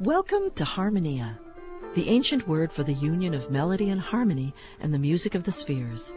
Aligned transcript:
Welcome 0.00 0.52
to 0.52 0.64
Harmonia, 0.64 1.40
the 1.94 2.08
ancient 2.08 2.46
word 2.46 2.72
for 2.72 2.84
the 2.84 2.92
union 2.92 3.34
of 3.34 3.50
melody 3.50 3.90
and 3.90 4.00
harmony 4.00 4.54
and 4.78 4.94
the 4.94 4.98
music 4.98 5.34
of 5.34 5.42
the 5.42 5.50
spheres. 5.50 6.14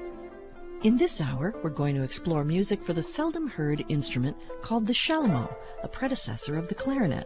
In 0.84 0.98
this 0.98 1.20
hour, 1.20 1.56
we're 1.64 1.72
going 1.72 1.96
to 1.96 2.04
explore 2.04 2.44
music 2.44 2.86
for 2.86 2.94
the 2.94 3.02
seldom 3.02 3.48
heard 3.48 3.84
instrument 3.90 4.38
called 4.62 4.86
the 4.86 4.94
chalumeau, 4.94 5.52
a 5.82 5.88
predecessor 5.88 6.60
of 6.60 6.68
the 6.68 6.76
clarinet. 6.76 7.26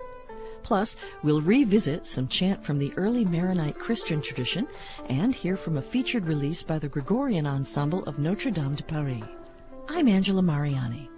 Plus, 0.63 0.95
we'll 1.23 1.41
revisit 1.41 2.05
some 2.05 2.29
chant 2.29 2.63
from 2.63 2.79
the 2.79 2.93
early 2.95 3.25
Maronite 3.25 3.77
Christian 3.77 4.21
tradition 4.21 4.65
and 5.09 5.35
hear 5.35 5.57
from 5.57 5.75
a 5.75 5.81
featured 5.81 6.25
release 6.25 6.63
by 6.63 6.79
the 6.79 6.87
Gregorian 6.87 7.45
Ensemble 7.45 8.03
of 8.03 8.17
Notre 8.17 8.49
Dame 8.49 8.75
de 8.75 8.83
Paris. 8.83 9.23
I'm 9.89 10.07
Angela 10.07 10.41
Mariani. 10.41 11.09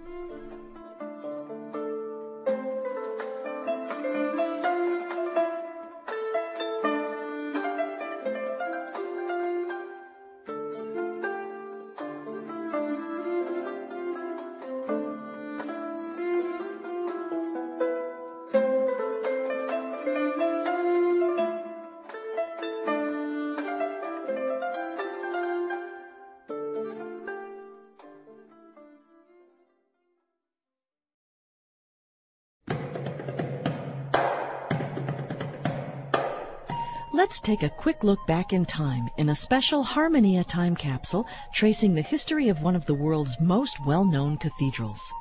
Let's 37.28 37.40
take 37.42 37.62
a 37.62 37.68
quick 37.68 38.04
look 38.04 38.26
back 38.26 38.54
in 38.54 38.64
time 38.64 39.10
in 39.18 39.28
a 39.28 39.34
special 39.34 39.82
Harmonia 39.82 40.44
time 40.44 40.74
capsule 40.74 41.26
tracing 41.52 41.94
the 41.94 42.00
history 42.00 42.48
of 42.48 42.62
one 42.62 42.74
of 42.74 42.86
the 42.86 42.94
world's 42.94 43.38
most 43.38 43.76
well-known 43.84 44.38
cathedrals. 44.38 45.12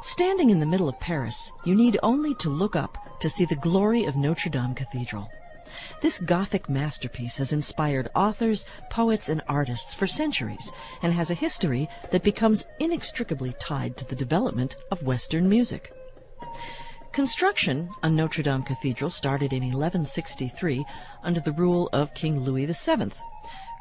Standing 0.00 0.50
in 0.50 0.60
the 0.60 0.64
middle 0.64 0.88
of 0.88 1.00
Paris, 1.00 1.50
you 1.64 1.74
need 1.74 1.98
only 2.04 2.36
to 2.36 2.48
look 2.48 2.76
up 2.76 3.18
to 3.18 3.28
see 3.28 3.44
the 3.44 3.56
glory 3.56 4.04
of 4.04 4.14
Notre 4.14 4.48
Dame 4.48 4.76
Cathedral. 4.76 5.28
This 6.02 6.20
Gothic 6.20 6.68
masterpiece 6.68 7.36
has 7.38 7.50
inspired 7.50 8.08
authors, 8.14 8.64
poets, 8.88 9.28
and 9.28 9.42
artists 9.48 9.96
for 9.96 10.06
centuries 10.06 10.70
and 11.02 11.12
has 11.12 11.32
a 11.32 11.34
history 11.34 11.88
that 12.12 12.22
becomes 12.22 12.64
inextricably 12.78 13.56
tied 13.58 13.96
to 13.96 14.06
the 14.06 14.14
development 14.14 14.76
of 14.92 15.02
Western 15.02 15.48
music. 15.48 15.92
Construction 17.12 17.90
on 18.02 18.16
Notre 18.16 18.42
Dame 18.42 18.62
Cathedral 18.62 19.10
started 19.10 19.52
in 19.52 19.64
1163 19.64 20.82
under 21.22 21.40
the 21.40 21.52
rule 21.52 21.90
of 21.92 22.14
King 22.14 22.40
Louis 22.40 22.64
VII. 22.64 23.12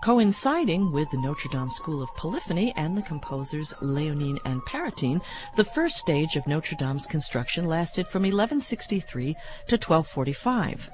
Coinciding 0.04 0.92
with 0.92 1.10
the 1.12 1.22
Notre 1.22 1.48
Dame 1.50 1.70
School 1.70 2.04
of 2.04 2.14
Polyphony 2.18 2.74
and 2.76 2.98
the 2.98 3.02
composers 3.02 3.74
Léonin 3.76 4.38
and 4.44 4.62
Pérotin, 4.64 5.22
the 5.56 5.64
first 5.64 5.96
stage 5.96 6.36
of 6.36 6.46
Notre 6.46 6.76
Dame's 6.76 7.08
construction 7.08 7.64
lasted 7.64 8.06
from 8.06 8.24
1163 8.24 9.34
to 9.68 9.76
1245. 9.78 10.92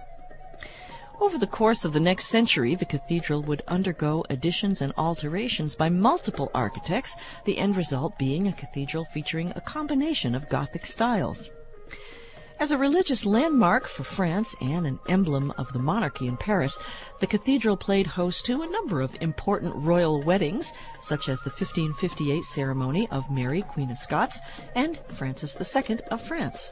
Over 1.19 1.39
the 1.39 1.47
course 1.47 1.85
of 1.85 1.93
the 1.93 1.99
next 1.99 2.25
century, 2.25 2.75
the 2.75 2.85
cathedral 2.85 3.41
would 3.41 3.63
undergo 3.67 4.23
additions 4.29 4.83
and 4.83 4.93
alterations 4.95 5.73
by 5.73 5.89
multiple 5.89 6.51
architects, 6.53 7.15
the 7.45 7.57
end 7.57 7.75
result 7.75 8.19
being 8.19 8.47
a 8.47 8.53
cathedral 8.53 9.05
featuring 9.05 9.51
a 9.55 9.61
combination 9.61 10.35
of 10.35 10.49
Gothic 10.49 10.85
styles. 10.85 11.49
As 12.59 12.71
a 12.71 12.77
religious 12.77 13.23
landmark 13.23 13.87
for 13.87 14.03
France 14.03 14.55
and 14.59 14.87
an 14.87 14.99
emblem 15.07 15.53
of 15.59 15.71
the 15.73 15.79
monarchy 15.79 16.25
in 16.25 16.37
Paris, 16.37 16.79
the 17.19 17.27
cathedral 17.27 17.77
played 17.77 18.07
host 18.07 18.47
to 18.47 18.63
a 18.63 18.67
number 18.67 19.01
of 19.01 19.15
important 19.21 19.75
royal 19.75 20.23
weddings, 20.23 20.73
such 20.99 21.29
as 21.29 21.41
the 21.41 21.51
1558 21.51 22.43
ceremony 22.43 23.07
of 23.11 23.29
Mary, 23.29 23.61
Queen 23.61 23.91
of 23.91 23.97
Scots, 23.97 24.39
and 24.73 24.99
Francis 25.07 25.55
II 25.55 25.99
of 26.09 26.19
France. 26.19 26.71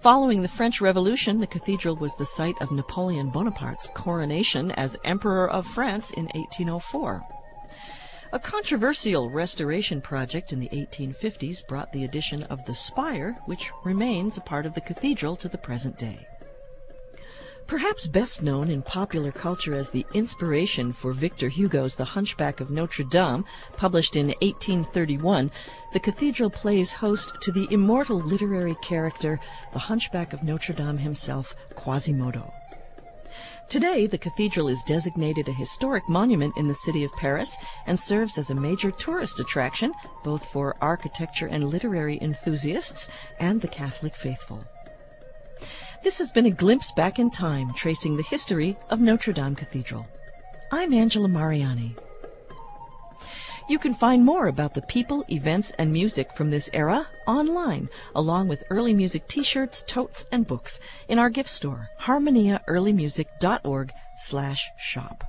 Following 0.00 0.40
the 0.40 0.48
French 0.48 0.80
Revolution, 0.80 1.40
the 1.40 1.46
cathedral 1.46 1.94
was 1.94 2.16
the 2.16 2.24
site 2.24 2.56
of 2.62 2.72
Napoleon 2.72 3.28
Bonaparte's 3.28 3.90
coronation 3.94 4.70
as 4.70 4.96
Emperor 5.04 5.50
of 5.50 5.66
France 5.66 6.12
in 6.12 6.24
1804. 6.34 7.37
A 8.30 8.38
controversial 8.38 9.30
restoration 9.30 10.02
project 10.02 10.52
in 10.52 10.60
the 10.60 10.68
1850s 10.68 11.66
brought 11.66 11.90
the 11.92 12.04
addition 12.04 12.42
of 12.44 12.62
the 12.66 12.74
spire, 12.74 13.38
which 13.46 13.70
remains 13.84 14.36
a 14.36 14.42
part 14.42 14.66
of 14.66 14.74
the 14.74 14.82
cathedral 14.82 15.34
to 15.36 15.48
the 15.48 15.56
present 15.56 15.96
day. 15.96 16.26
Perhaps 17.66 18.06
best 18.06 18.42
known 18.42 18.70
in 18.70 18.82
popular 18.82 19.32
culture 19.32 19.74
as 19.74 19.88
the 19.88 20.04
inspiration 20.12 20.92
for 20.92 21.14
Victor 21.14 21.48
Hugo's 21.48 21.96
The 21.96 22.04
Hunchback 22.04 22.60
of 22.60 22.70
Notre 22.70 23.04
Dame, 23.04 23.46
published 23.78 24.14
in 24.14 24.26
1831, 24.42 25.50
the 25.94 26.00
cathedral 26.00 26.50
plays 26.50 26.92
host 26.92 27.32
to 27.40 27.50
the 27.50 27.68
immortal 27.70 28.20
literary 28.20 28.76
character, 28.82 29.40
the 29.72 29.78
Hunchback 29.78 30.34
of 30.34 30.42
Notre 30.42 30.74
Dame 30.74 30.98
himself, 30.98 31.56
Quasimodo. 31.76 32.52
Today, 33.68 34.06
the 34.06 34.16
cathedral 34.16 34.68
is 34.68 34.82
designated 34.82 35.46
a 35.46 35.52
historic 35.52 36.08
monument 36.08 36.56
in 36.56 36.68
the 36.68 36.74
city 36.74 37.04
of 37.04 37.12
Paris 37.12 37.58
and 37.86 38.00
serves 38.00 38.38
as 38.38 38.48
a 38.48 38.54
major 38.54 38.90
tourist 38.90 39.40
attraction 39.40 39.92
both 40.24 40.42
for 40.46 40.74
architecture 40.80 41.48
and 41.48 41.68
literary 41.68 42.18
enthusiasts 42.22 43.10
and 43.38 43.60
the 43.60 43.68
Catholic 43.68 44.16
faithful. 44.16 44.64
This 46.02 46.16
has 46.16 46.30
been 46.30 46.46
a 46.46 46.50
glimpse 46.50 46.92
back 46.92 47.18
in 47.18 47.28
time 47.28 47.74
tracing 47.74 48.16
the 48.16 48.22
history 48.22 48.78
of 48.88 49.00
Notre 49.00 49.34
Dame 49.34 49.54
Cathedral. 49.54 50.06
I'm 50.72 50.94
Angela 50.94 51.28
Mariani. 51.28 51.94
You 53.68 53.78
can 53.78 53.92
find 53.92 54.24
more 54.24 54.46
about 54.46 54.72
the 54.72 54.80
people, 54.80 55.26
events, 55.28 55.72
and 55.78 55.92
music 55.92 56.32
from 56.32 56.48
this 56.48 56.70
era 56.72 57.06
online, 57.26 57.90
along 58.14 58.48
with 58.48 58.64
early 58.70 58.94
music 58.94 59.28
t-shirts, 59.28 59.82
totes, 59.86 60.24
and 60.32 60.46
books 60.46 60.80
in 61.06 61.18
our 61.18 61.28
gift 61.28 61.50
store, 61.50 61.90
harmoniaearlymusic.org 62.00 63.92
slash 64.16 64.70
shop. 64.78 65.22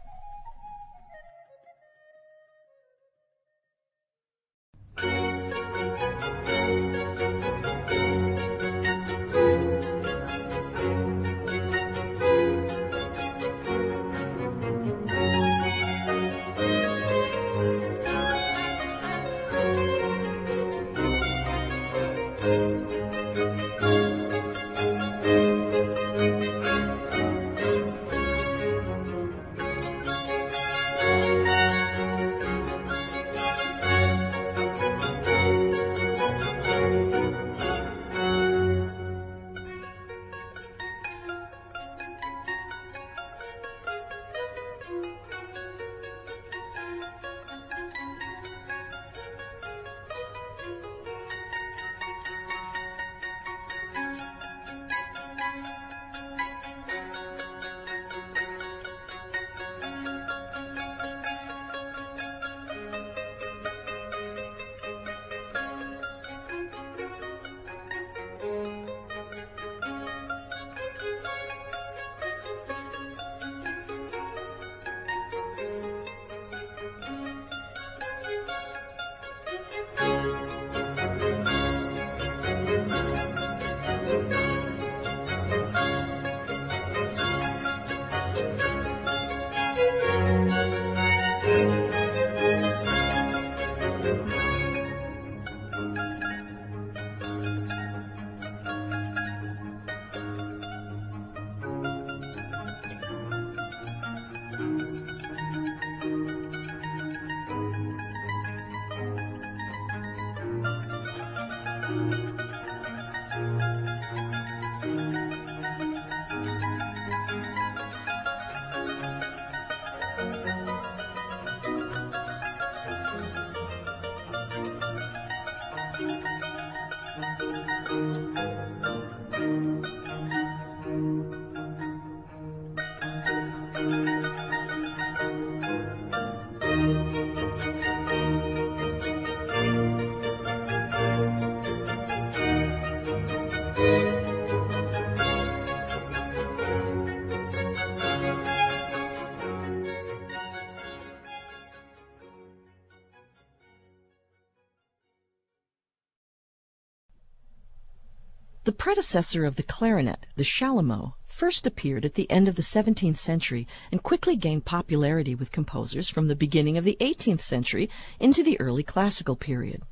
Predecessor 158.80 159.44
of 159.44 159.58
the 159.58 159.64
clarinet, 159.64 160.26
the 160.38 160.44
chalumeau, 160.44 161.14
first 161.26 161.68
appeared 161.68 162.06
at 162.06 162.16
the 162.16 162.32
end 162.32 162.48
of 162.48 162.56
the 162.56 162.62
17th 162.62 163.18
century 163.18 163.68
and 163.92 164.02
quickly 164.02 164.38
gained 164.38 164.64
popularity 164.64 165.36
with 165.36 165.52
composers 165.52 166.10
from 166.10 166.30
the 166.30 166.36
beginning 166.36 166.78
of 166.78 166.86
the 166.86 166.98
18th 167.02 167.42
century 167.42 167.90
into 168.22 168.42
the 168.42 168.60
early 168.60 168.82
classical 168.82 169.36
period. 169.36 169.84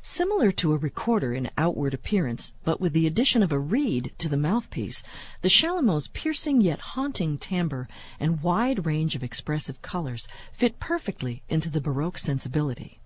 Similar 0.00 0.52
to 0.52 0.72
a 0.72 0.76
recorder 0.76 1.34
in 1.34 1.50
outward 1.58 1.92
appearance, 1.92 2.52
but 2.62 2.80
with 2.80 2.92
the 2.92 3.06
addition 3.06 3.42
of 3.42 3.50
a 3.50 3.58
reed 3.58 4.12
to 4.18 4.28
the 4.28 4.36
mouthpiece, 4.36 5.02
the 5.42 5.48
chalumeau's 5.48 6.08
piercing 6.08 6.60
yet 6.60 6.80
haunting 6.94 7.36
timbre 7.36 7.88
and 8.20 8.42
wide 8.42 8.86
range 8.86 9.16
of 9.16 9.24
expressive 9.24 9.82
colors 9.82 10.28
fit 10.52 10.78
perfectly 10.78 11.42
into 11.48 11.68
the 11.68 11.80
Baroque 11.80 12.18
sensibility. 12.18 13.00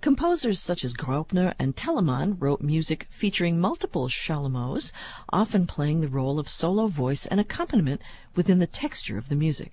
Composers 0.00 0.58
such 0.58 0.82
as 0.82 0.94
Graupner 0.94 1.52
and 1.58 1.76
Telemann 1.76 2.40
wrote 2.40 2.62
music 2.62 3.06
featuring 3.10 3.60
multiple 3.60 4.08
chalumeaus, 4.08 4.92
often 5.30 5.66
playing 5.66 6.00
the 6.00 6.08
role 6.08 6.38
of 6.38 6.48
solo 6.48 6.86
voice 6.86 7.26
and 7.26 7.38
accompaniment 7.38 8.00
within 8.34 8.60
the 8.60 8.66
texture 8.66 9.18
of 9.18 9.28
the 9.28 9.36
music. 9.36 9.72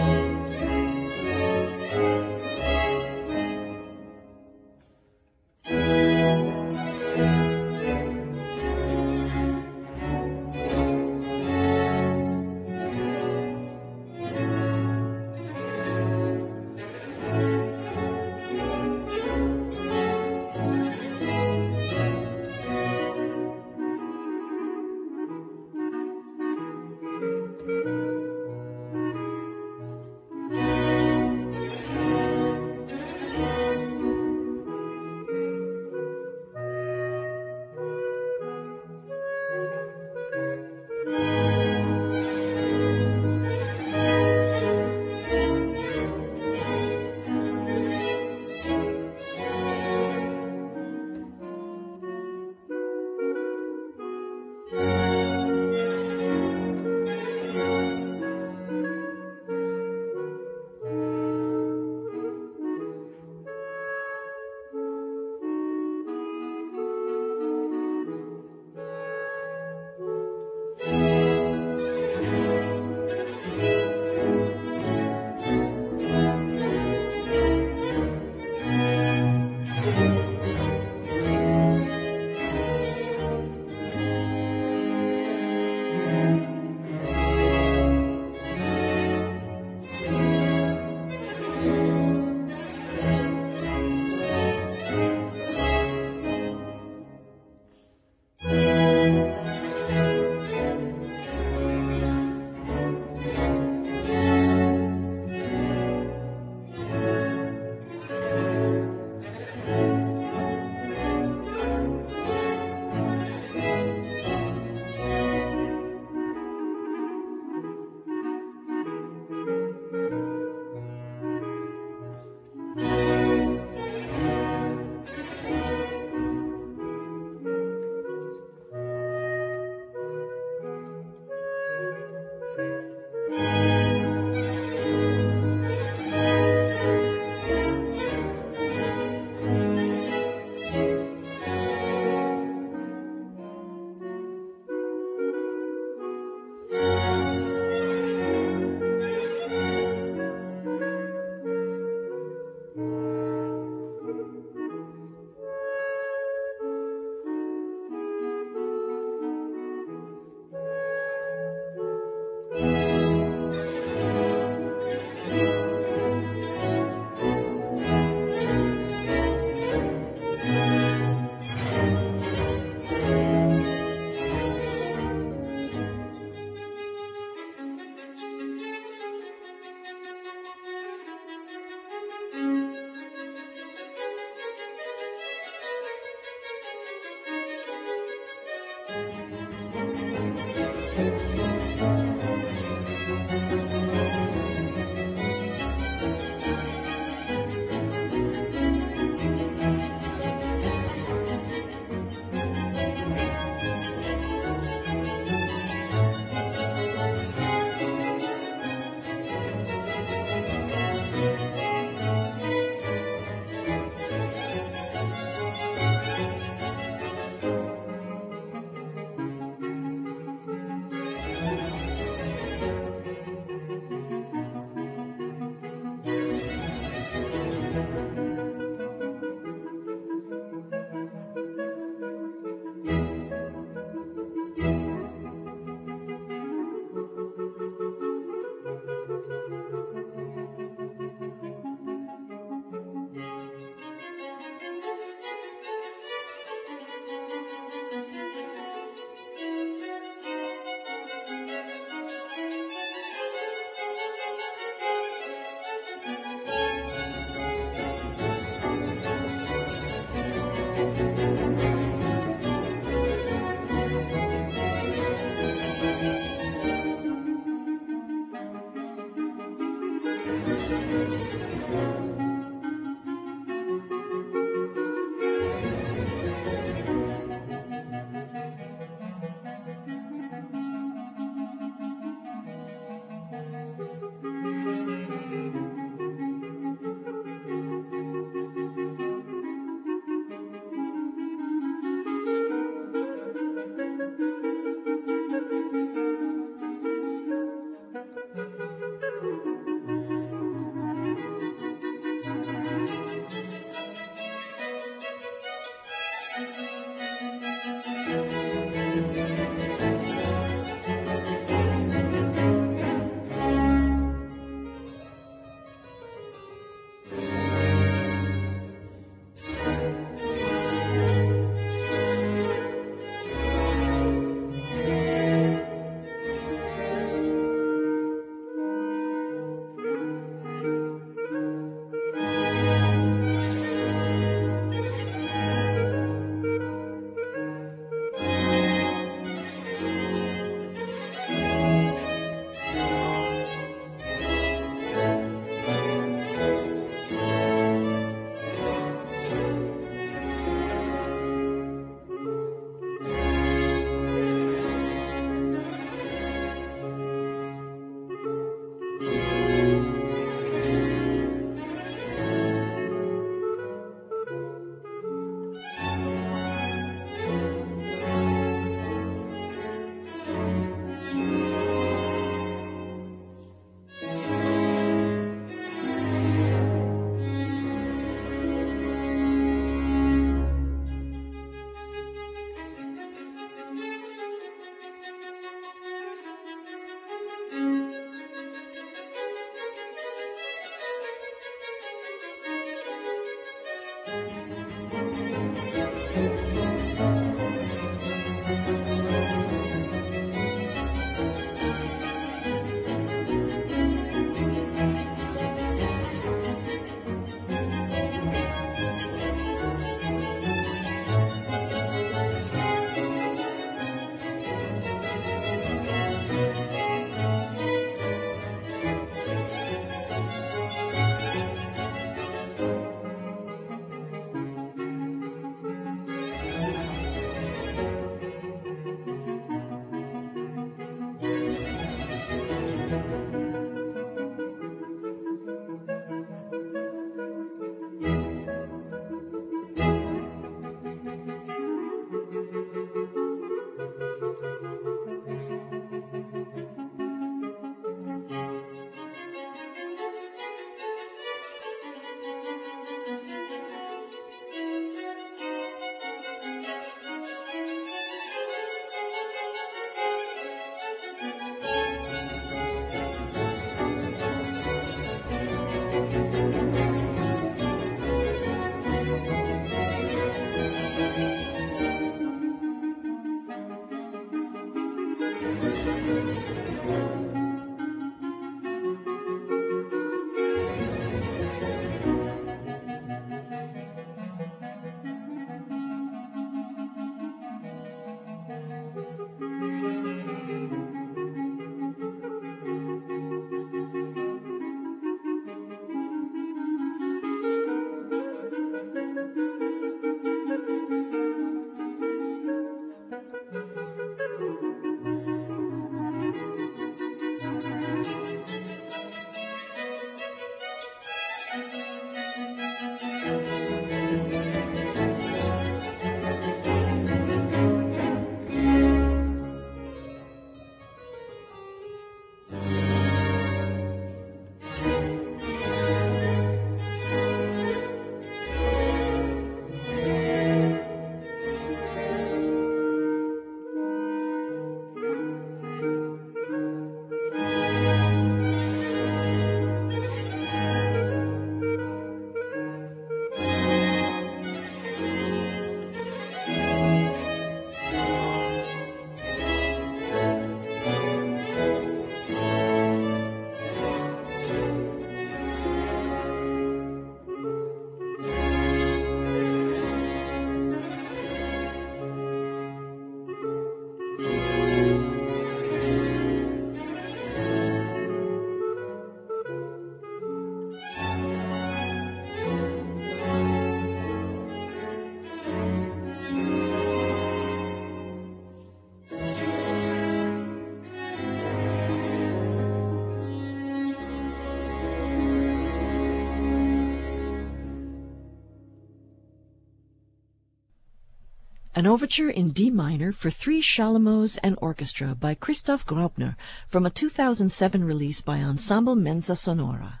An 591.74 591.86
overture 591.86 592.28
in 592.28 592.50
D 592.50 592.70
minor 592.70 593.12
for 593.12 593.30
three 593.30 593.62
chalumeaus 593.62 594.38
and 594.42 594.56
orchestra 594.60 595.14
by 595.14 595.34
Christoph 595.34 595.86
Graupner 595.86 596.36
from 596.68 596.84
a 596.84 596.90
2007 596.90 597.82
release 597.84 598.20
by 598.20 598.38
Ensemble 598.38 598.94
Mensa 598.94 599.36
Sonora. 599.36 600.00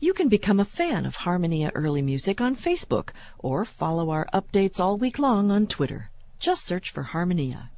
You 0.00 0.12
can 0.12 0.28
become 0.28 0.60
a 0.60 0.64
fan 0.64 1.06
of 1.06 1.16
Harmonia 1.16 1.70
Early 1.74 2.02
Music 2.02 2.40
on 2.40 2.56
Facebook 2.56 3.10
or 3.38 3.64
follow 3.64 4.10
our 4.10 4.26
updates 4.34 4.80
all 4.80 4.98
week 4.98 5.18
long 5.18 5.50
on 5.50 5.66
Twitter. 5.66 6.10
Just 6.38 6.64
search 6.64 6.90
for 6.90 7.04
Harmonia. 7.04 7.70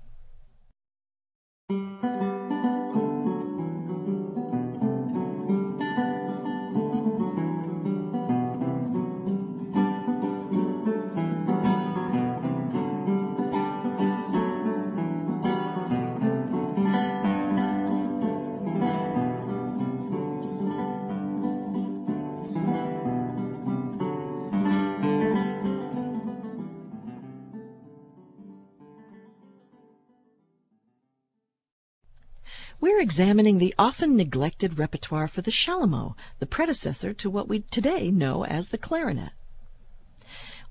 Examining 33.08 33.56
the 33.56 33.74
often 33.78 34.18
neglected 34.18 34.78
repertoire 34.78 35.26
for 35.26 35.40
the 35.40 35.50
chalumeau, 35.50 36.14
the 36.40 36.46
predecessor 36.46 37.14
to 37.14 37.30
what 37.30 37.48
we 37.48 37.60
today 37.60 38.10
know 38.10 38.44
as 38.44 38.68
the 38.68 38.76
clarinet. 38.76 39.30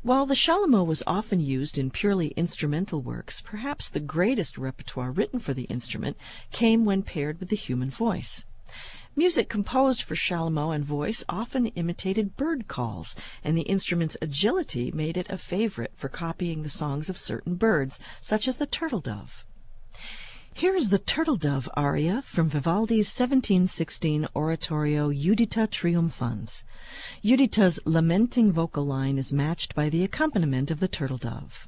While 0.03 0.27
the 0.27 0.35
chalumeau 0.35 0.83
was 0.83 1.01
often 1.07 1.39
used 1.39 1.79
in 1.79 1.89
purely 1.89 2.27
instrumental 2.37 3.01
works, 3.01 3.41
perhaps 3.41 3.89
the 3.89 3.99
greatest 3.99 4.55
repertoire 4.55 5.09
written 5.09 5.39
for 5.39 5.55
the 5.55 5.63
instrument 5.63 6.15
came 6.51 6.85
when 6.85 7.01
paired 7.01 7.39
with 7.39 7.49
the 7.49 7.55
human 7.55 7.89
voice. 7.89 8.45
Music 9.15 9.49
composed 9.49 10.03
for 10.03 10.13
chalumeau 10.13 10.69
and 10.69 10.85
voice 10.85 11.23
often 11.27 11.65
imitated 11.65 12.37
bird 12.37 12.67
calls, 12.67 13.15
and 13.43 13.57
the 13.57 13.63
instrument's 13.63 14.15
agility 14.21 14.91
made 14.91 15.17
it 15.17 15.25
a 15.31 15.39
favorite 15.39 15.93
for 15.95 16.07
copying 16.07 16.61
the 16.61 16.69
songs 16.69 17.09
of 17.09 17.17
certain 17.17 17.55
birds, 17.55 17.99
such 18.21 18.47
as 18.47 18.57
the 18.57 18.67
turtle 18.67 18.99
dove. 18.99 19.43
Here 20.57 20.75
is 20.75 20.89
the 20.89 20.97
Turtle 20.97 21.35
Dove 21.35 21.69
aria 21.75 22.23
from 22.23 22.49
Vivaldi's 22.49 23.13
1716 23.15 24.25
oratorio 24.35 25.11
Juditha 25.11 25.69
Triumphans. 25.69 26.63
Juditha's 27.23 27.79
lamenting 27.85 28.51
vocal 28.51 28.83
line 28.83 29.19
is 29.19 29.31
matched 29.31 29.75
by 29.75 29.89
the 29.89 30.03
accompaniment 30.03 30.71
of 30.71 30.79
the 30.79 30.87
turtle 30.87 31.19
dove. 31.19 31.66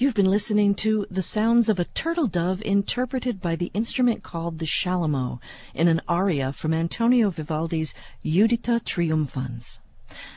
You've 0.00 0.14
been 0.14 0.30
listening 0.30 0.76
to 0.76 1.06
The 1.10 1.20
Sounds 1.20 1.68
of 1.68 1.78
a 1.78 1.84
Turtle 1.84 2.26
Dove 2.26 2.62
interpreted 2.62 3.38
by 3.38 3.54
the 3.54 3.70
instrument 3.74 4.22
called 4.22 4.58
the 4.58 4.64
scialamo 4.64 5.40
in 5.74 5.88
an 5.88 6.00
aria 6.08 6.54
from 6.54 6.72
Antonio 6.72 7.28
Vivaldi's 7.28 7.92
Juditha 8.24 8.82
Triumphans. 8.82 9.78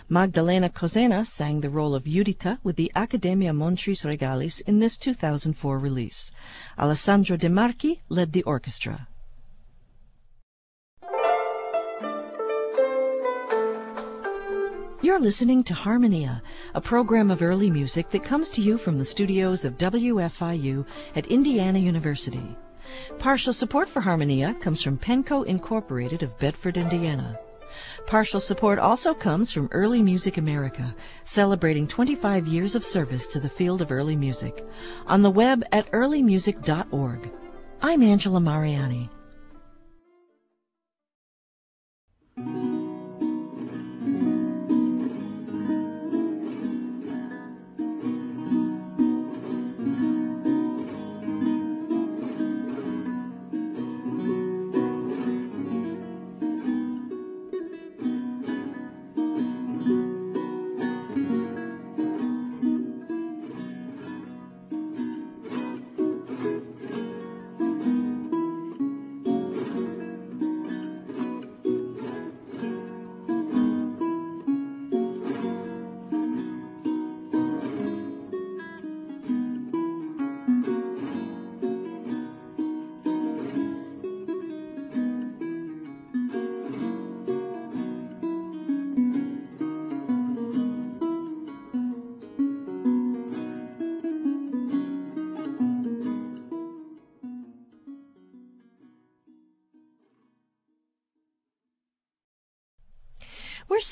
Magdalena 0.09 0.67
Kožená 0.67 1.25
sang 1.25 1.61
the 1.61 1.69
role 1.69 1.95
of 1.95 2.03
Juditha 2.03 2.59
with 2.61 2.75
the 2.75 2.91
Academia 2.93 3.53
Montis 3.53 4.03
Regalis 4.03 4.59
in 4.59 4.79
this 4.79 4.97
2004 4.97 5.79
release. 5.79 6.33
Alessandro 6.77 7.37
De 7.37 7.47
Marchi 7.47 8.01
led 8.09 8.33
the 8.33 8.43
orchestra. 8.43 9.07
You're 15.03 15.19
listening 15.19 15.65
to 15.65 15.73
Harmonia, 15.73 16.41
a 16.73 16.79
program 16.79 17.29
of 17.29 17.41
early 17.41 17.69
music 17.69 18.09
that 18.11 18.23
comes 18.23 18.49
to 18.51 18.61
you 18.61 18.77
from 18.77 18.97
the 18.97 19.03
studios 19.03 19.65
of 19.65 19.77
WFIU 19.77 20.85
at 21.17 21.27
Indiana 21.27 21.77
University. 21.77 22.55
Partial 23.19 23.51
support 23.51 23.89
for 23.89 23.99
Harmonia 23.99 24.53
comes 24.61 24.81
from 24.81 24.97
Penco 24.97 25.45
Incorporated 25.45 26.23
of 26.23 26.39
Bedford, 26.39 26.77
Indiana. 26.77 27.37
Partial 28.07 28.39
support 28.39 28.79
also 28.79 29.13
comes 29.13 29.51
from 29.51 29.67
Early 29.73 30.01
Music 30.01 30.37
America, 30.37 30.95
celebrating 31.25 31.85
25 31.85 32.47
years 32.47 32.73
of 32.73 32.85
service 32.85 33.27
to 33.27 33.41
the 33.41 33.49
field 33.49 33.81
of 33.81 33.91
early 33.91 34.15
music. 34.15 34.65
On 35.05 35.21
the 35.21 35.29
web 35.29 35.65
at 35.73 35.91
earlymusic.org. 35.91 37.29
I'm 37.81 38.03
Angela 38.03 38.39
Mariani. 38.39 39.09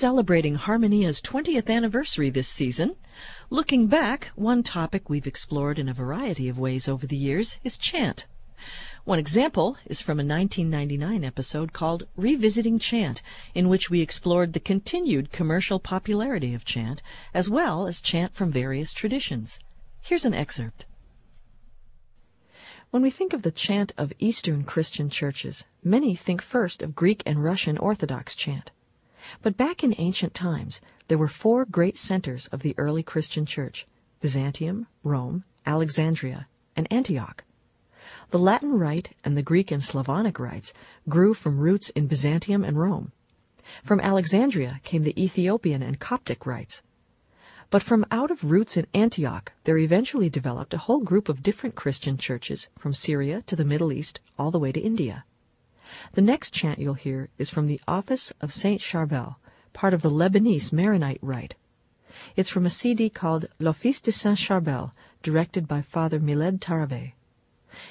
Celebrating 0.01 0.55
Harmonia's 0.55 1.21
20th 1.21 1.69
anniversary 1.69 2.31
this 2.31 2.47
season. 2.47 2.95
Looking 3.51 3.85
back, 3.85 4.31
one 4.33 4.63
topic 4.63 5.07
we've 5.07 5.27
explored 5.27 5.77
in 5.77 5.87
a 5.87 5.93
variety 5.93 6.49
of 6.49 6.57
ways 6.57 6.87
over 6.87 7.05
the 7.05 7.15
years 7.15 7.59
is 7.63 7.77
chant. 7.77 8.25
One 9.03 9.19
example 9.19 9.77
is 9.85 10.01
from 10.01 10.19
a 10.19 10.25
1999 10.25 11.23
episode 11.23 11.71
called 11.71 12.07
Revisiting 12.15 12.79
Chant, 12.79 13.21
in 13.53 13.69
which 13.69 13.91
we 13.91 14.01
explored 14.01 14.53
the 14.53 14.59
continued 14.59 15.31
commercial 15.31 15.79
popularity 15.79 16.55
of 16.55 16.65
chant, 16.65 17.03
as 17.31 17.47
well 17.47 17.85
as 17.85 18.01
chant 18.01 18.33
from 18.33 18.51
various 18.51 18.93
traditions. 18.93 19.59
Here's 20.01 20.25
an 20.25 20.33
excerpt. 20.33 20.87
When 22.89 23.03
we 23.03 23.11
think 23.11 23.33
of 23.33 23.43
the 23.43 23.51
chant 23.51 23.93
of 23.99 24.13
Eastern 24.17 24.63
Christian 24.63 25.11
churches, 25.11 25.65
many 25.83 26.15
think 26.15 26.41
first 26.41 26.81
of 26.81 26.95
Greek 26.95 27.21
and 27.23 27.43
Russian 27.43 27.77
Orthodox 27.77 28.35
chant. 28.35 28.71
But 29.41 29.57
back 29.57 29.83
in 29.83 29.95
ancient 29.97 30.33
times, 30.33 30.81
there 31.07 31.17
were 31.17 31.27
four 31.27 31.65
great 31.65 31.97
centers 31.97 32.47
of 32.47 32.61
the 32.61 32.75
early 32.77 33.03
Christian 33.03 33.45
church 33.45 33.87
Byzantium, 34.21 34.87
Rome, 35.03 35.43
Alexandria, 35.65 36.47
and 36.75 36.87
Antioch. 36.91 37.43
The 38.29 38.39
Latin 38.39 38.77
rite 38.77 39.15
and 39.23 39.35
the 39.35 39.41
Greek 39.41 39.71
and 39.71 39.83
Slavonic 39.83 40.39
rites 40.39 40.73
grew 41.09 41.33
from 41.33 41.59
roots 41.59 41.89
in 41.89 42.07
Byzantium 42.07 42.63
and 42.63 42.79
Rome. 42.79 43.11
From 43.83 43.99
Alexandria 43.99 44.79
came 44.83 45.03
the 45.03 45.21
Ethiopian 45.21 45.81
and 45.81 45.99
Coptic 45.99 46.45
rites. 46.45 46.81
But 47.69 47.83
from 47.83 48.05
out 48.11 48.31
of 48.31 48.43
roots 48.43 48.75
in 48.75 48.85
Antioch, 48.93 49.53
there 49.63 49.77
eventually 49.77 50.29
developed 50.29 50.73
a 50.73 50.77
whole 50.77 51.01
group 51.01 51.29
of 51.29 51.41
different 51.41 51.75
Christian 51.75 52.17
churches 52.17 52.69
from 52.77 52.93
Syria 52.93 53.43
to 53.43 53.55
the 53.55 53.65
Middle 53.65 53.93
East 53.93 54.19
all 54.37 54.51
the 54.51 54.59
way 54.59 54.71
to 54.71 54.79
India. 54.79 55.23
The 56.13 56.21
next 56.21 56.53
chant 56.53 56.79
you'll 56.79 56.93
hear 56.93 57.29
is 57.37 57.49
from 57.49 57.67
the 57.67 57.81
Office 57.87 58.33
of 58.41 58.53
Saint 58.53 58.81
Charbel, 58.81 59.35
part 59.73 59.93
of 59.93 60.01
the 60.01 60.11
Lebanese 60.11 60.71
Maronite 60.71 61.19
rite. 61.21 61.55
It's 62.35 62.49
from 62.49 62.65
a 62.65 62.69
CD 62.69 63.09
called 63.09 63.47
L'Office 63.59 63.99
de 63.99 64.11
Saint 64.11 64.37
Charbel, 64.37 64.91
directed 65.23 65.67
by 65.67 65.81
Father 65.81 66.19
Miled 66.19 66.59
Taraveh. 66.59 67.13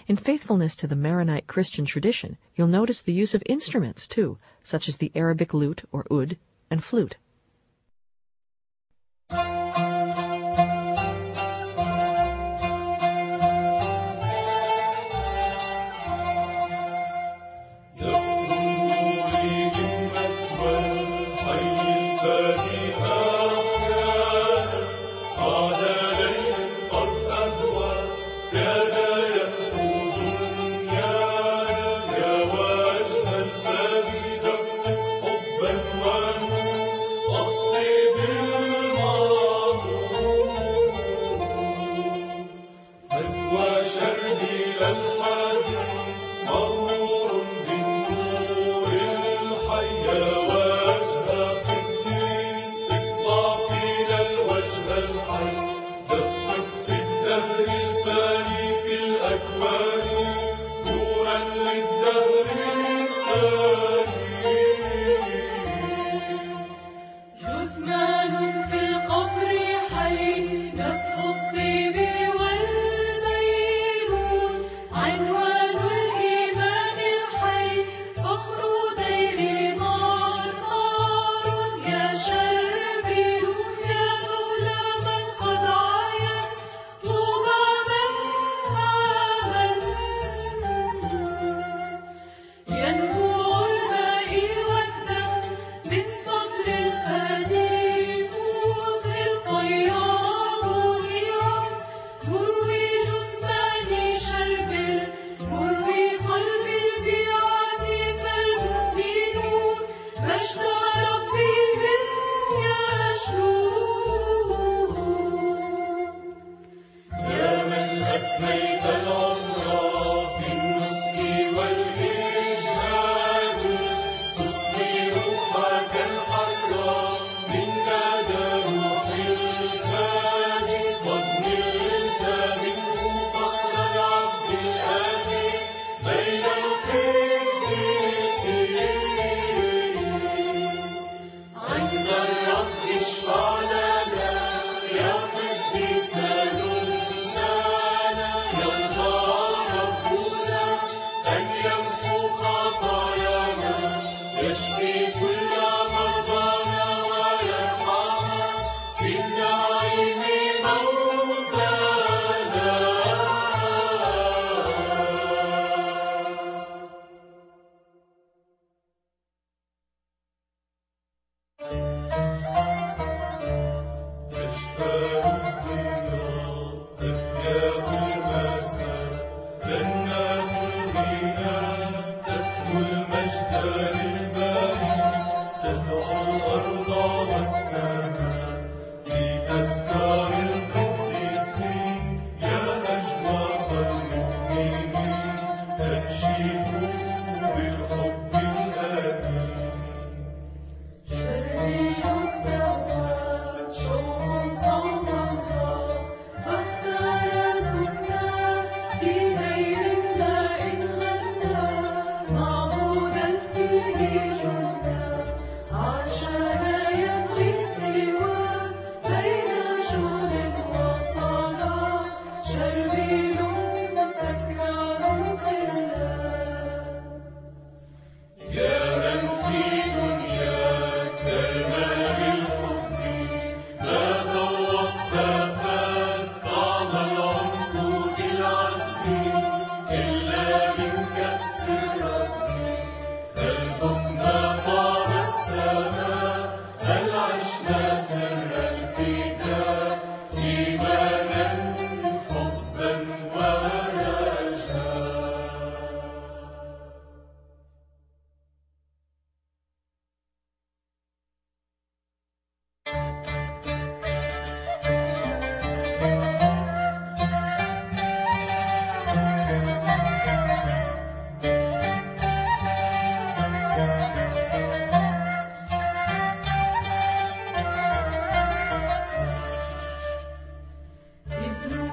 In 0.06 0.16
faithfulness 0.16 0.76
to 0.76 0.86
the 0.86 0.96
Maronite 0.96 1.46
Christian 1.46 1.84
tradition, 1.84 2.36
you'll 2.54 2.68
notice 2.68 3.00
the 3.00 3.14
use 3.14 3.34
of 3.34 3.42
instruments, 3.46 4.06
too, 4.06 4.38
such 4.62 4.88
as 4.88 4.98
the 4.98 5.10
Arabic 5.14 5.54
lute 5.54 5.82
or 5.90 6.06
oud 6.12 6.36
and 6.70 6.84
flute. 6.84 7.16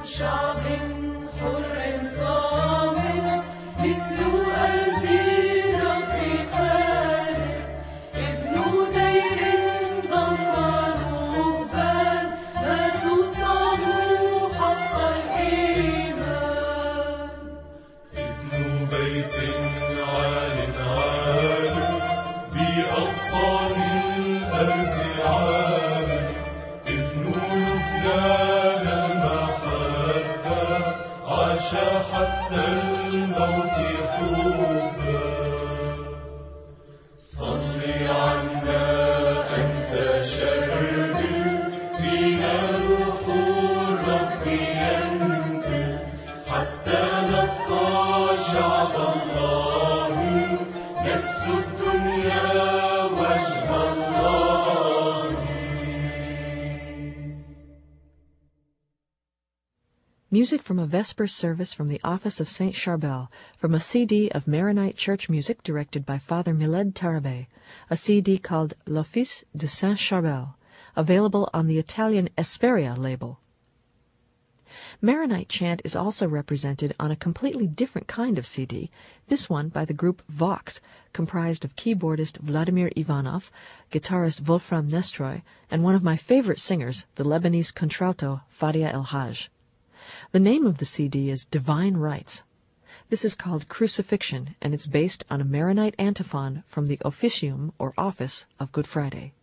شعب 0.07 0.67
حر 1.41 1.76
Music 60.48 60.63
from 60.63 60.79
a 60.79 60.87
Vespers 60.87 61.33
service 61.35 61.73
from 61.73 61.89
the 61.89 62.00
office 62.06 62.39
of 62.39 62.48
Saint 62.48 62.73
Charbel, 62.73 63.27
from 63.58 63.75
a 63.75 63.81
CD 63.81 64.31
of 64.31 64.48
Maronite 64.48 64.95
church 64.95 65.27
music 65.27 65.62
directed 65.62 66.06
by 66.06 66.17
Father 66.17 66.54
Miled 66.54 66.93
Tarabé, 66.93 67.48
a 67.89 67.98
CD 67.98 68.37
called 68.37 68.73
L'Office 68.85 69.43
de 69.54 69.67
Saint 69.67 70.00
Charbel, 70.00 70.56
available 70.95 71.50
on 71.54 71.67
the 71.67 71.77
Italian 71.77 72.29
Esperia 72.37 72.98
label. 72.98 73.41
Maronite 75.02 75.50
chant 75.50 75.81
is 75.83 75.98
also 75.98 76.25
represented 76.25 76.95
on 76.98 77.12
a 77.12 77.17
completely 77.17 77.67
different 77.67 78.08
kind 78.08 78.37
of 78.37 78.45
CD, 78.45 78.89
this 79.27 79.50
one 79.50 79.67
by 79.67 79.83
the 79.83 79.93
group 79.93 80.21
Vox, 80.29 80.79
comprised 81.12 81.65
of 81.65 81.75
keyboardist 81.75 82.37
Vladimir 82.37 82.89
Ivanoff, 82.95 83.52
guitarist 83.91 84.48
Wolfram 84.48 84.87
Nestroy, 84.87 85.41
and 85.69 85.83
one 85.83 85.93
of 85.93 86.06
my 86.06 86.15
favorite 86.15 86.62
singers, 86.62 87.06
the 87.15 87.25
Lebanese 87.25 87.75
contralto 87.75 88.43
Fadia 88.50 88.93
El 88.93 89.04
Haj. 89.04 89.50
The 90.32 90.40
name 90.40 90.66
of 90.66 90.78
the 90.78 90.86
CD 90.86 91.30
is 91.30 91.46
Divine 91.46 91.98
Rites. 91.98 92.44
This 93.10 93.24
is 93.24 93.36
called 93.36 93.70
Crucifixion 93.70 94.56
and 94.62 94.74
it's 94.74 94.88
based 94.88 95.24
on 95.30 95.42
a 95.42 95.46
Maronite 95.46 95.96
antiphon 95.98 96.64
from 96.68 96.88
the 96.88 97.00
officium 97.06 97.72
or 97.80 97.94
office 97.98 98.46
of 98.60 98.72
Good 98.72 98.88
Friday. 98.88 99.34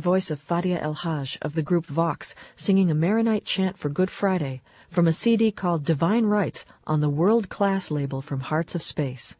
Voice 0.00 0.30
of 0.30 0.40
Fadia 0.40 0.80
El 0.80 0.94
Haj 0.94 1.36
of 1.42 1.52
the 1.52 1.62
group 1.62 1.84
Vox 1.84 2.34
singing 2.56 2.90
a 2.90 2.94
Maronite 2.94 3.44
chant 3.44 3.76
for 3.76 3.90
Good 3.90 4.10
Friday 4.10 4.62
from 4.88 5.06
a 5.06 5.12
CD 5.12 5.52
called 5.52 5.84
Divine 5.84 6.24
Rites 6.24 6.64
on 6.86 7.02
the 7.02 7.10
World 7.10 7.50
Class 7.50 7.90
label 7.90 8.22
from 8.22 8.40
Hearts 8.40 8.74
of 8.74 8.82
Space. 8.82 9.36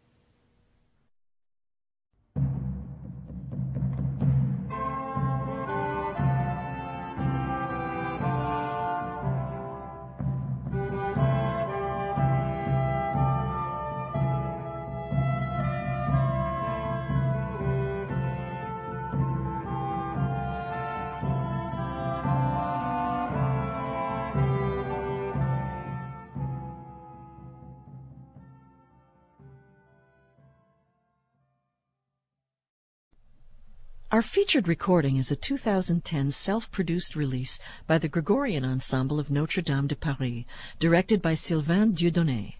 Our 34.20 34.24
featured 34.24 34.68
recording 34.68 35.16
is 35.16 35.30
a 35.30 35.34
2010 35.34 36.30
self-produced 36.30 37.16
release 37.16 37.58
by 37.86 37.96
the 37.96 38.06
Gregorian 38.06 38.66
Ensemble 38.66 39.18
of 39.18 39.30
Notre 39.30 39.62
Dame 39.62 39.86
de 39.86 39.96
Paris, 39.96 40.44
directed 40.78 41.22
by 41.22 41.32
Sylvain 41.32 41.94
Dieudonné. 41.94 42.56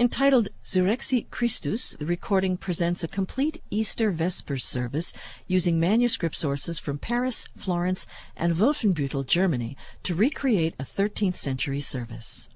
Entitled 0.00 0.48
Surrexit 0.64 1.30
Christus, 1.30 1.92
the 1.92 2.06
recording 2.06 2.56
presents 2.56 3.04
a 3.04 3.06
complete 3.06 3.62
Easter 3.70 4.10
Vespers 4.10 4.64
service 4.64 5.12
using 5.46 5.78
manuscript 5.78 6.34
sources 6.34 6.80
from 6.80 6.98
Paris, 6.98 7.46
Florence, 7.56 8.08
and 8.36 8.56
Wolfenbüttel, 8.56 9.24
Germany, 9.28 9.76
to 10.02 10.16
recreate 10.16 10.74
a 10.80 10.84
13th 10.84 11.36
century 11.36 11.78
service. 11.78 12.48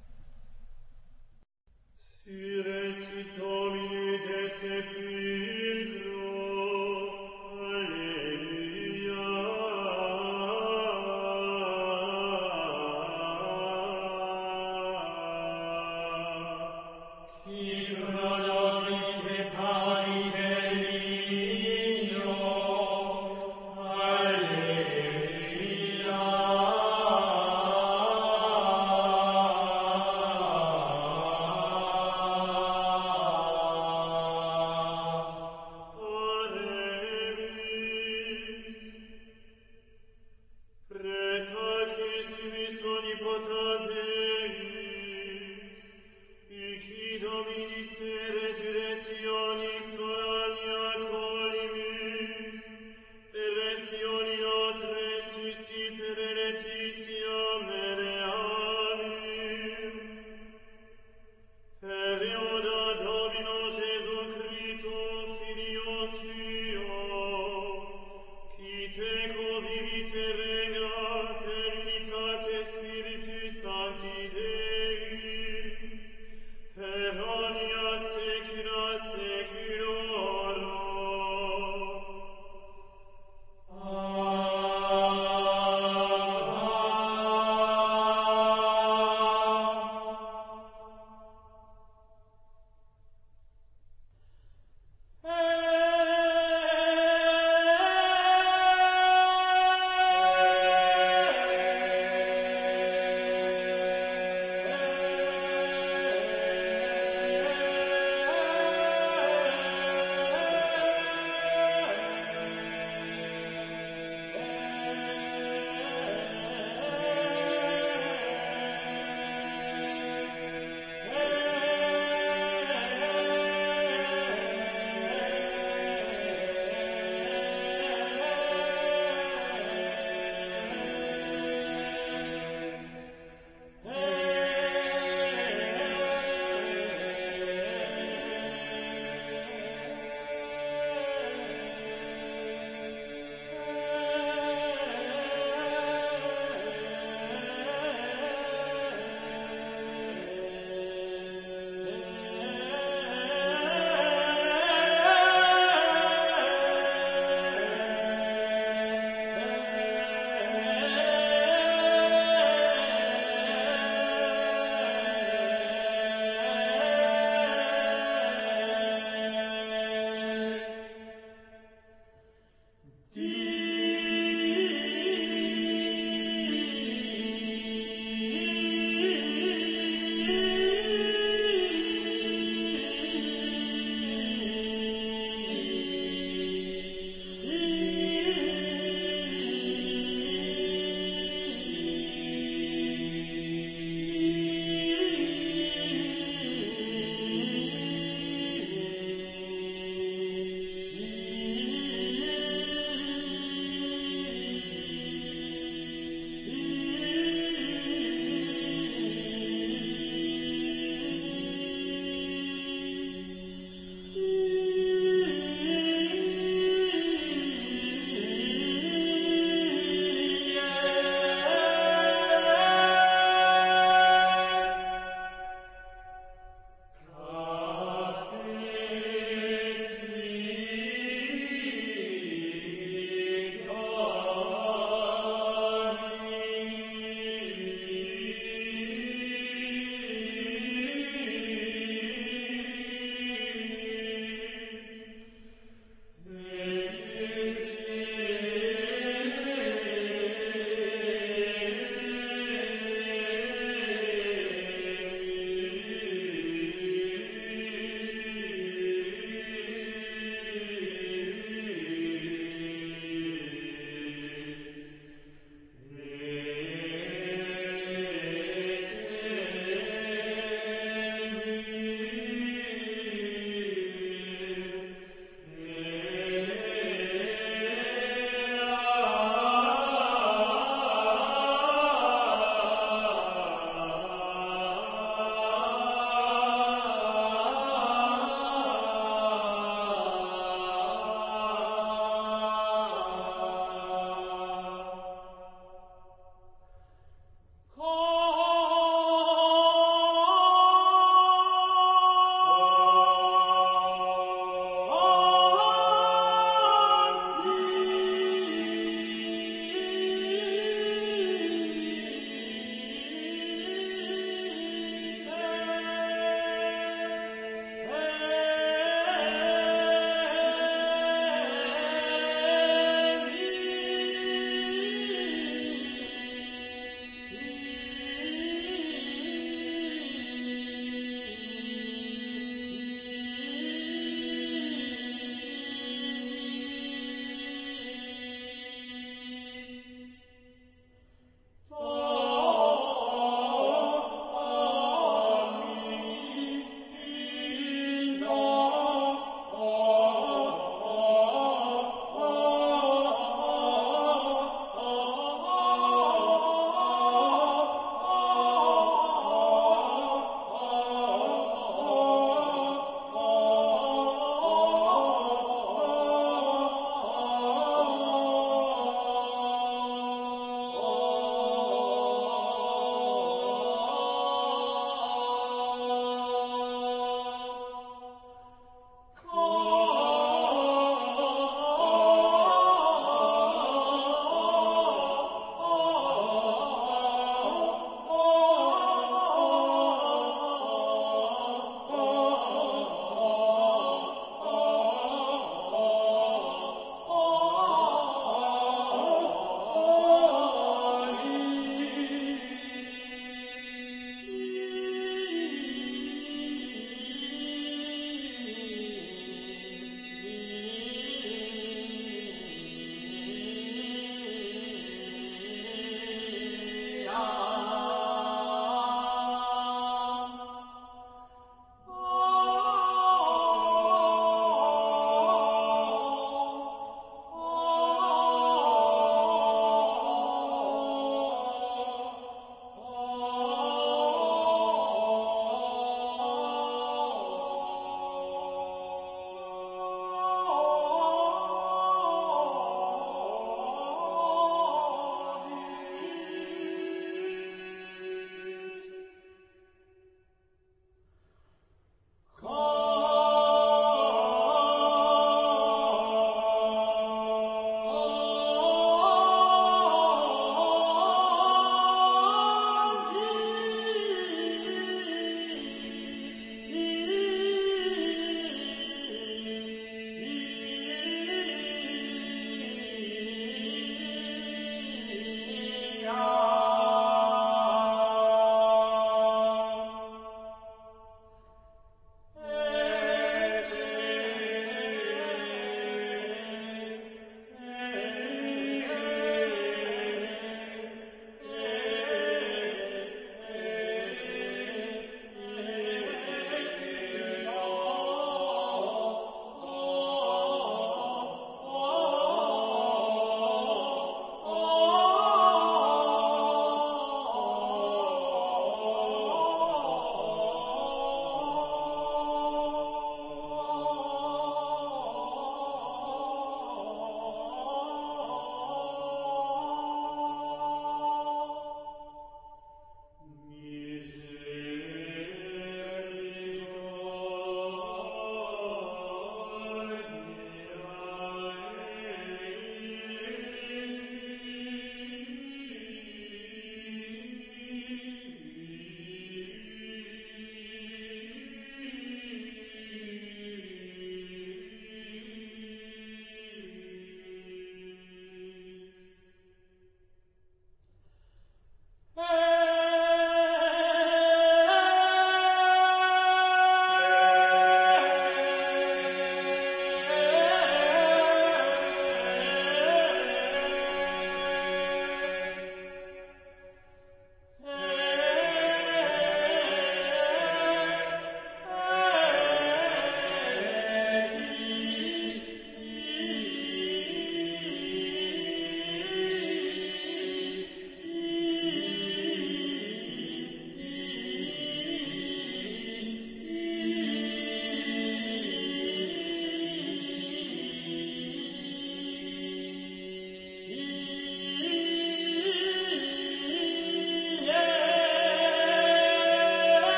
Sire 1.98 2.82
sit 4.58 5.67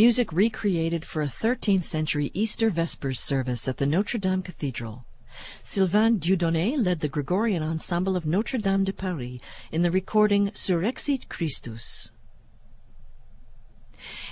music 0.00 0.32
recreated 0.32 1.04
for 1.04 1.20
a 1.20 1.26
13th 1.26 1.84
century 1.84 2.30
Easter 2.32 2.70
Vespers 2.70 3.20
service 3.20 3.68
at 3.68 3.76
the 3.76 3.84
Notre 3.84 4.16
Dame 4.16 4.40
Cathedral. 4.40 5.04
Sylvain 5.62 6.18
Dieudonné 6.18 6.82
led 6.82 7.00
the 7.00 7.08
Gregorian 7.08 7.62
ensemble 7.62 8.16
of 8.16 8.24
Notre 8.24 8.56
Dame 8.56 8.84
de 8.84 8.94
Paris 8.94 9.40
in 9.70 9.82
the 9.82 9.90
recording 9.90 10.52
Surrexit 10.52 11.28
Christus. 11.28 12.12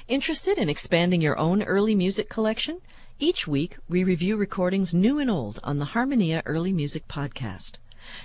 Interested 0.09 0.57
in 0.57 0.71
expanding 0.71 1.21
your 1.21 1.39
own 1.39 1.63
early 1.63 1.95
music 1.95 2.31
collection? 2.31 2.81
Each 3.19 3.47
week, 3.47 3.77
we 3.91 4.03
review 4.03 4.39
recordings 4.39 4.95
new 4.95 5.19
and 5.19 5.31
old 5.31 5.61
on 5.63 5.79
the 5.81 5.93
Harmonia 5.93 6.43
Early 6.47 6.73
Music 6.73 7.07
Podcast. 7.09 7.77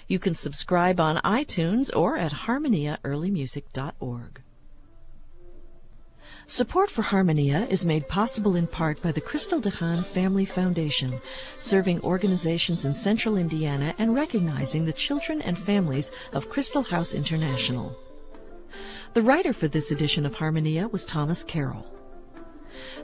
You 0.08 0.18
can 0.18 0.34
subscribe 0.34 1.02
on 1.02 1.18
iTunes 1.26 1.94
or 1.94 2.16
at 2.16 2.32
harmoniaearlymusic.org. 2.48 4.43
Support 6.46 6.92
for 6.92 7.04
Harmonia 7.04 7.66
is 7.70 7.86
made 7.86 8.10
possible 8.10 8.58
in 8.58 8.68
part 8.68 9.02
by 9.02 9.14
the 9.14 9.22
Crystal 9.22 9.62
DeHaan 9.62 10.06
Family 10.06 10.44
Foundation, 10.44 11.22
serving 11.58 12.02
organizations 12.02 12.84
in 12.84 12.94
central 12.94 13.38
Indiana 13.38 13.96
and 13.98 14.14
recognizing 14.14 14.84
the 14.84 14.92
children 14.92 15.42
and 15.42 15.58
families 15.58 16.12
of 16.34 16.50
Crystal 16.50 16.84
House 16.84 17.14
International. 17.14 17.98
The 19.14 19.22
writer 19.22 19.54
for 19.54 19.70
this 19.70 19.90
edition 19.90 20.26
of 20.26 20.36
Harmonia 20.36 20.90
was 20.90 21.06
Thomas 21.06 21.46
Carroll. 21.46 21.86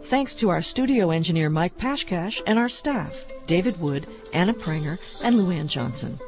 Thanks 0.04 0.36
to 0.36 0.50
our 0.50 0.62
studio 0.62 1.10
engineer 1.10 1.50
Mike 1.50 1.78
Pashkash 1.78 2.42
and 2.46 2.60
our 2.60 2.70
staff, 2.70 3.24
David 3.46 3.80
Wood, 3.80 4.06
Anna 4.34 4.54
Pranger, 4.54 5.00
and 5.24 5.38
Luann 5.38 5.68
Johnson. 5.68 6.20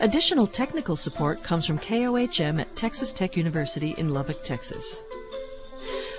Additional 0.00 0.48
technical 0.48 0.96
support 0.96 1.44
comes 1.44 1.66
from 1.66 1.78
KOHM 1.78 2.60
at 2.60 2.74
Texas 2.74 3.12
Tech 3.12 3.36
University 3.36 3.94
in 3.96 4.08
Lubbock, 4.08 4.42
Texas. 4.42 5.04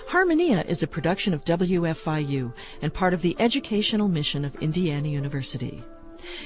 Harmonia 0.07 0.63
is 0.67 0.83
a 0.83 0.87
production 0.87 1.33
of 1.33 1.45
WFIU 1.45 2.53
and 2.81 2.93
part 2.93 3.13
of 3.13 3.21
the 3.21 3.35
educational 3.39 4.07
mission 4.07 4.45
of 4.45 4.55
Indiana 4.55 5.07
University. 5.07 5.83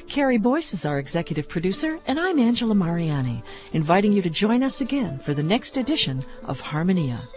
Carrie 0.07 0.37
Boyce 0.37 0.73
is 0.73 0.85
our 0.85 0.99
executive 0.99 1.47
producer, 1.47 1.99
and 2.07 2.19
I'm 2.19 2.39
Angela 2.39 2.73
Mariani, 2.73 3.43
inviting 3.73 4.13
you 4.13 4.21
to 4.21 4.29
join 4.29 4.63
us 4.63 4.81
again 4.81 5.19
for 5.19 5.33
the 5.33 5.43
next 5.43 5.77
edition 5.77 6.23
of 6.43 6.59
Harmonia. 6.59 7.27